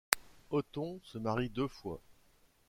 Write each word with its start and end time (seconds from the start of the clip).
Othon 0.49 0.99
se 1.03 1.19
marie 1.19 1.49
deux 1.49 1.67
fois. 1.67 2.01